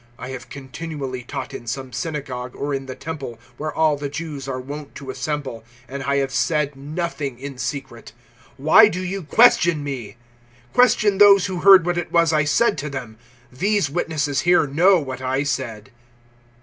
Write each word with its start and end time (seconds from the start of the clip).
I 0.17 0.29
have 0.29 0.49
continually 0.49 1.21
taught 1.21 1.53
in 1.53 1.67
some 1.67 1.93
synagogue 1.93 2.55
or 2.55 2.73
in 2.73 2.87
the 2.87 2.95
Temple 2.95 3.37
where 3.57 3.71
all 3.71 3.97
the 3.97 4.09
Jews 4.09 4.47
are 4.47 4.59
wont 4.59 4.95
to 4.95 5.11
assemble, 5.11 5.63
and 5.87 6.01
I 6.01 6.15
have 6.15 6.31
said 6.31 6.75
nothing 6.75 7.37
in 7.37 7.59
secret. 7.59 8.11
018:021 8.53 8.53
Why 8.57 8.87
do 8.87 9.03
you 9.03 9.21
question 9.21 9.83
me? 9.83 10.15
Question 10.73 11.19
those 11.19 11.45
who 11.45 11.57
heard 11.59 11.85
what 11.85 11.99
it 11.99 12.11
was 12.11 12.33
I 12.33 12.45
said 12.45 12.79
to 12.79 12.89
them: 12.89 13.19
these 13.51 13.91
witnesses 13.91 14.41
here 14.41 14.65
know 14.65 14.99
what 14.99 15.21
I 15.21 15.43
said." 15.43 15.91